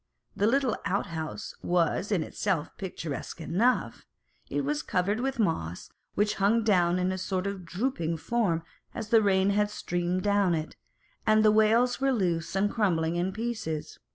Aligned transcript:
The 0.35 0.47
little 0.47 0.75
outhouse 0.83 1.53
was 1.61 2.11
in 2.11 2.23
itself 2.23 2.75
picturesque 2.79 3.39
enough: 3.39 4.03
it 4.49 4.61
was 4.61 4.81
covered 4.81 5.19
with 5.19 5.37
moss, 5.37 5.91
which 6.15 6.33
hung 6.41 6.63
down 6.63 6.97
in 6.97 7.11
a 7.11 7.19
sort 7.19 7.45
of 7.45 7.65
drooping 7.65 8.17
form 8.17 8.63
as 8.95 9.09
the 9.09 9.21
rain 9.21 9.51
had 9.51 9.69
streamed 9.69 10.23
down 10.23 10.55
it, 10.55 10.75
and 11.27 11.45
the 11.45 11.51
wails 11.51 12.01
were 12.01 12.11
loose 12.11 12.55
and 12.55 12.71
crumbling 12.71 13.15
in 13.15 13.31
pieces. 13.31 13.99